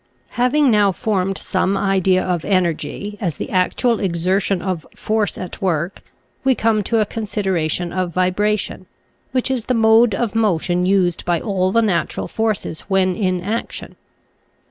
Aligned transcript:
Having 0.29 0.71
now 0.71 0.91
formed 0.91 1.37
some 1.37 1.77
idea 1.77 2.23
of 2.25 2.43
Energy, 2.43 3.19
as 3.21 3.37
the 3.37 3.51
actual 3.51 3.99
exertion 3.99 4.59
of 4.59 4.87
Force 4.95 5.37
at 5.37 5.61
work, 5.61 6.01
we 6.43 6.55
come 6.55 6.81
to 6.81 6.97
a 7.01 7.05
consideration 7.05 7.93
of 7.93 8.11
Vibration, 8.11 8.87
which 9.31 9.51
is 9.51 9.65
the 9.65 9.75
mode 9.75 10.15
of 10.15 10.33
motion 10.33 10.87
used 10.87 11.23
by 11.23 11.39
all 11.39 11.71
the 11.71 11.83
natural 11.83 12.27
forces 12.27 12.81
when 12.89 13.13
in 13.15 13.41
action. 13.43 13.95